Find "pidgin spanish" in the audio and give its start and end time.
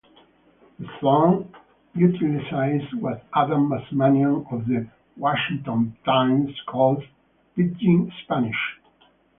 7.55-8.79